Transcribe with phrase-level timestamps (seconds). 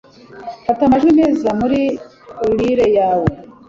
[0.65, 1.79] fata amajwi meza muri
[2.57, 3.29] lyre yawe